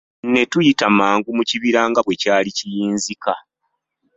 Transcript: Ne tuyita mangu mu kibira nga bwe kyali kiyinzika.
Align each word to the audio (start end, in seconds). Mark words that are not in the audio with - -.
Ne 0.31 0.41
tuyita 0.51 0.87
mangu 0.97 1.29
mu 1.37 1.43
kibira 1.49 1.81
nga 1.89 2.01
bwe 2.05 2.15
kyali 2.21 2.49
kiyinzika. 2.57 3.33